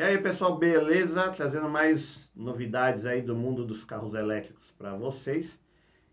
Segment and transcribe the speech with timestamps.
[0.00, 1.28] E aí pessoal, beleza?
[1.28, 5.60] Trazendo mais novidades aí do mundo dos carros elétricos para vocês.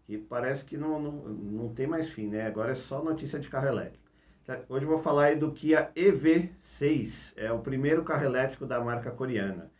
[0.10, 2.46] E parece que não, não, não tem mais fim, né?
[2.46, 4.04] Agora é só notícia de carro elétrico.
[4.46, 8.82] Tá, hoje eu vou falar aí do Kia EV6, é o primeiro carro elétrico da
[8.82, 9.72] marca coreana.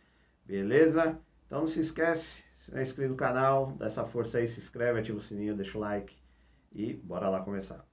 [0.46, 1.18] Beleza?
[1.44, 4.58] Então não se esquece, se não é inscrito no canal, dá essa força aí, se
[4.58, 6.16] inscreve, ativa o sininho, deixa o like
[6.74, 7.84] e bora lá começar.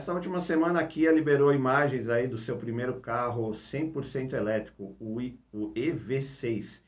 [0.00, 5.20] Essa última semana a Kia liberou imagens aí do seu primeiro carro 100% elétrico, o,
[5.20, 6.80] I, o EV6,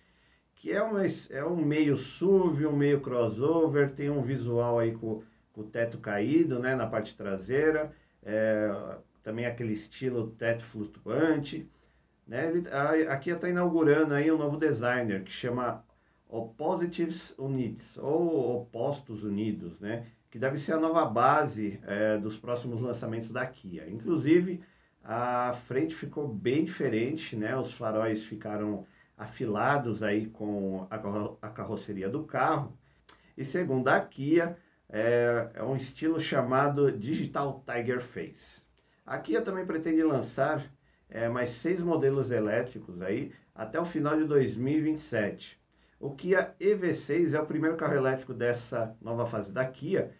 [0.54, 5.22] que é, uma, é um meio SUV, um meio crossover, tem um visual aí com,
[5.52, 8.74] com o teto caído né, na parte traseira, é,
[9.22, 11.70] também aquele estilo teto flutuante.
[12.26, 12.48] Né?
[12.48, 15.84] Ele, a, a Kia está inaugurando aí um novo designer que chama
[16.30, 20.06] Oppositives Unidos, ou Opostos Unidos, né?
[20.32, 23.86] Que deve ser a nova base é, dos próximos lançamentos da Kia.
[23.86, 24.62] Inclusive,
[25.04, 27.54] a frente ficou bem diferente, né?
[27.54, 32.74] Os faróis ficaram afilados aí com a, carroceria do carro.
[33.36, 34.56] E segundo a Kia,
[34.88, 38.62] é, é, um estilo chamado Digital Tiger Face.
[39.04, 40.64] A Kia também pretende lançar
[41.10, 45.60] é, mais seis modelos elétricos aí até o final de 2027.
[46.00, 50.10] O Kia EV6 é o primeiro carro elétrico dessa nova fase da Kia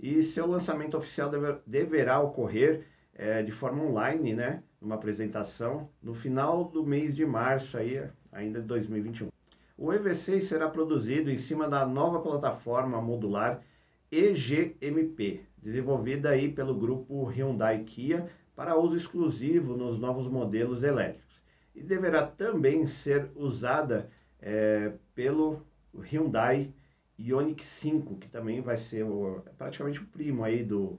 [0.00, 6.14] e seu lançamento oficial deve, deverá ocorrer é, de forma online, né, numa apresentação, no
[6.14, 9.28] final do mês de março, aí, ainda de 2021.
[9.76, 13.62] O EV6 será produzido em cima da nova plataforma modular
[14.10, 21.42] EGMP, desenvolvida aí pelo grupo Hyundai Kia para uso exclusivo nos novos modelos elétricos
[21.74, 25.62] e deverá também ser usada é, pelo
[25.94, 26.72] Hyundai
[27.20, 30.98] Ioniq 5, que também vai ser o, praticamente o primo aí do,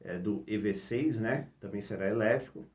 [0.00, 1.48] é, do EV6, né?
[1.60, 2.66] Também será elétrico.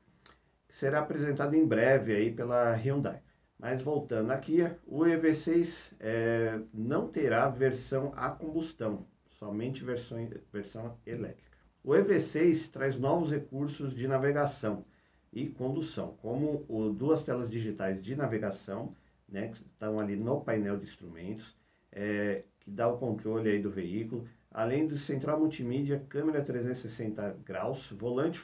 [0.68, 3.22] Será apresentado em breve aí pela Hyundai.
[3.58, 11.48] Mas voltando aqui, o EV6 é, não terá versão a combustão, somente versão, versão elétrica.
[11.82, 14.84] O EV6 traz novos recursos de navegação
[15.32, 18.94] e condução, como o, duas telas digitais de navegação,
[19.28, 21.56] né, que estão ali no painel de instrumentos,
[21.90, 27.90] é, que dá o controle aí do veículo, além do central multimídia, câmera 360 graus,
[27.92, 28.40] volante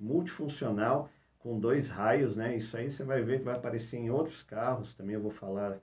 [0.00, 2.56] multifuncional com dois raios, né?
[2.56, 5.78] Isso aí você vai ver que vai aparecer em outros carros, também eu vou falar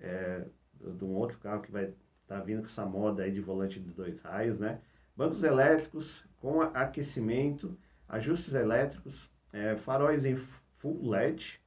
[0.00, 0.44] é,
[0.80, 1.94] de um outro carro que vai estar
[2.26, 4.80] tá vindo com essa moda aí de volante de dois raios, né?
[5.16, 7.76] Bancos elétricos com aquecimento,
[8.08, 10.36] ajustes elétricos, é, faróis em
[10.76, 11.60] full LED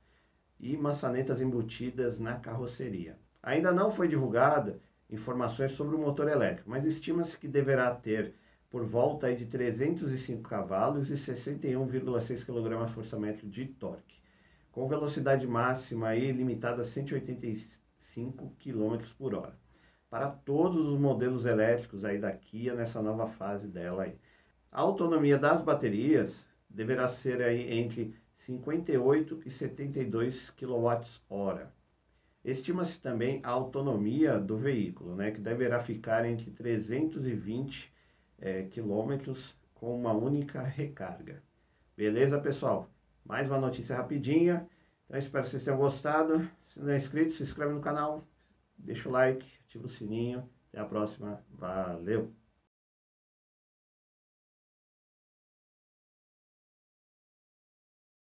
[0.59, 3.17] e maçanetas embutidas na carroceria.
[3.41, 4.79] Ainda não foi divulgada
[5.11, 8.33] informações sobre o motor elétrico, mas estima-se que deverá ter
[8.69, 14.15] por volta de 305 cavalos e 61,6 kgfm de torque,
[14.71, 19.59] com velocidade máxima aí limitada a 185 km por hora,
[20.09, 24.17] para todos os modelos elétricos aí da Kia nessa nova fase dela aí.
[24.71, 31.80] A autonomia das baterias deverá ser aí entre 58 e 72 kWh
[32.43, 37.93] Estima-se também a autonomia do veículo, né, que deverá ficar entre 320
[38.39, 41.43] é, quilômetros com uma única recarga.
[41.95, 42.89] Beleza, pessoal?
[43.23, 44.67] Mais uma notícia rapidinha.
[45.05, 46.49] Então, espero que vocês tenham gostado.
[46.65, 48.27] Se não é inscrito, se inscreve no canal,
[48.77, 50.49] deixa o like, ativa o sininho.
[50.69, 51.43] Até a próxima.
[51.49, 52.33] Valeu!